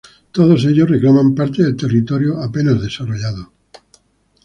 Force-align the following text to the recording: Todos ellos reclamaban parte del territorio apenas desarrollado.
Todos 0.37 0.65
ellos 0.65 0.89
reclamaban 0.89 1.35
parte 1.35 1.61
del 1.61 1.75
territorio 1.75 2.41
apenas 2.41 2.81
desarrollado. 2.81 3.51